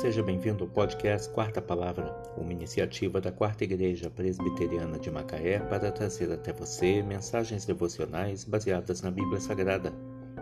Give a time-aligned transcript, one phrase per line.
[0.00, 5.92] Seja bem-vindo ao podcast Quarta Palavra, uma iniciativa da Quarta Igreja Presbiteriana de Macaé para
[5.92, 9.92] trazer até você mensagens devocionais baseadas na Bíblia Sagrada,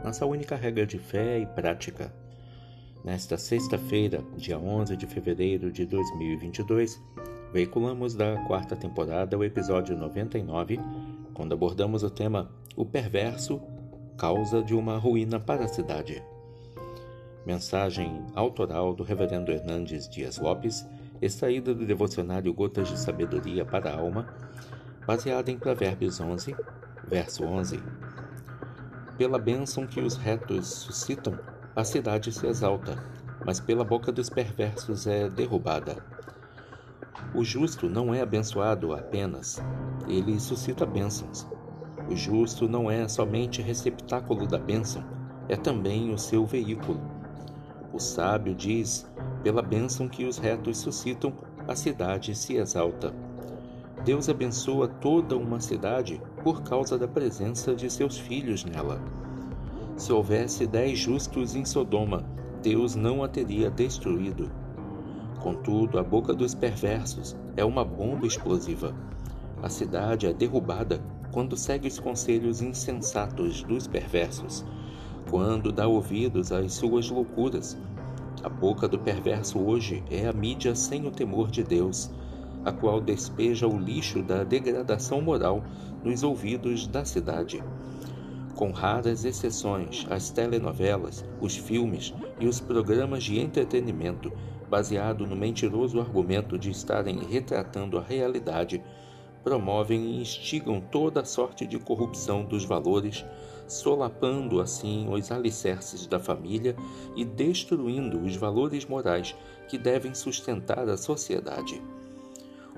[0.05, 2.15] nossa única regra de fé e prática.
[3.05, 7.03] Nesta sexta-feira, dia 11 de fevereiro de 2022,
[7.53, 10.79] veiculamos da quarta temporada o episódio 99,
[11.35, 13.61] quando abordamos o tema O Perverso,
[14.17, 16.23] causa de uma ruína para a cidade.
[17.49, 20.87] Mensagem autoral do Reverendo Hernandes Dias Lopes,
[21.19, 24.29] extraída do devocionário Gotas de Sabedoria para a Alma,
[25.07, 26.55] baseada em Provérbios 11,
[27.07, 27.83] verso 11.
[29.17, 31.39] Pela bênção que os retos suscitam,
[31.75, 33.03] a cidade se exalta,
[33.47, 36.05] mas pela boca dos perversos é derrubada.
[37.35, 39.59] O justo não é abençoado apenas,
[40.07, 41.47] ele suscita bênçãos.
[42.11, 45.03] O justo não é somente receptáculo da bênção,
[45.49, 47.17] é também o seu veículo.
[47.93, 49.07] O sábio diz:
[49.43, 51.33] pela bênção que os retos suscitam,
[51.67, 53.15] a cidade se exalta.
[54.05, 59.01] Deus abençoa toda uma cidade por causa da presença de seus filhos nela.
[59.97, 62.25] Se houvesse dez justos em Sodoma,
[62.63, 64.51] Deus não a teria destruído.
[65.41, 68.95] Contudo, a boca dos perversos é uma bomba explosiva.
[69.63, 71.01] A cidade é derrubada
[71.33, 74.65] quando segue os conselhos insensatos dos perversos
[75.31, 77.77] quando dá ouvidos às suas loucuras.
[78.43, 82.11] A boca do perverso hoje é a mídia sem o temor de Deus,
[82.65, 85.63] a qual despeja o lixo da degradação moral
[86.03, 87.63] nos ouvidos da cidade.
[88.55, 94.33] Com raras exceções, as telenovelas, os filmes e os programas de entretenimento,
[94.69, 98.83] baseado no mentiroso argumento de estarem retratando a realidade,
[99.43, 103.25] promovem e instigam toda sorte de corrupção dos valores,
[103.67, 106.75] solapando assim os alicerces da família
[107.15, 109.37] e destruindo os valores morais
[109.69, 111.83] que devem sustentar a sociedade.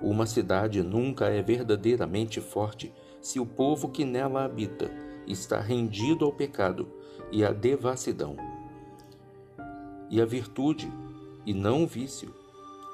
[0.03, 4.91] Uma cidade nunca é verdadeiramente forte se o povo que nela habita
[5.26, 6.88] está rendido ao pecado
[7.31, 8.37] e à devassidão.
[10.09, 10.91] E a virtude,
[11.47, 12.34] e não o vício,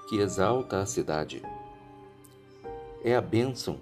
[0.08, 1.42] que exalta a cidade
[3.04, 3.80] é a bênção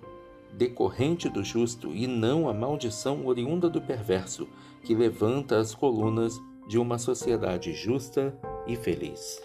[0.53, 4.49] decorrente do justo e não a maldição oriunda do perverso
[4.83, 8.37] que levanta as colunas de uma sociedade justa
[8.67, 9.43] e feliz.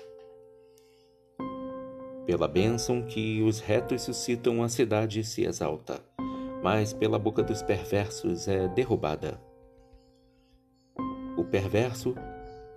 [2.26, 6.00] Pela bênção que os retos suscitam, a cidade se exalta,
[6.62, 9.42] mas pela boca dos perversos é derrubada.
[11.36, 12.14] O perverso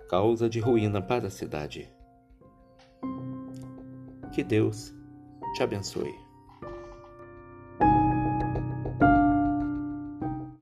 [0.09, 1.87] causa de ruína para a cidade.
[4.33, 4.93] Que Deus
[5.53, 6.22] te abençoe.